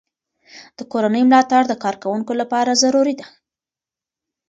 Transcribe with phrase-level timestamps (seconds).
[0.77, 3.25] د کورنۍ ملاتړ د کارکوونکو لپاره ضروري دی.